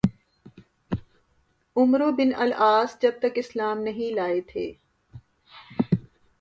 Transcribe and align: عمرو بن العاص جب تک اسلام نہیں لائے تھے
عمرو 1.75 2.11
بن 2.11 2.33
العاص 2.35 2.97
جب 3.01 3.19
تک 3.21 3.37
اسلام 3.37 3.81
نہیں 3.81 4.13
لائے 4.15 4.41
تھے 4.41 4.71